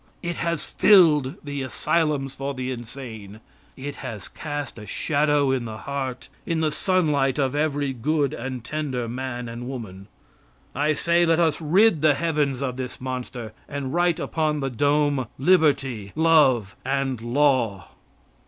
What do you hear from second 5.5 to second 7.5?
in the heart, in the sunlight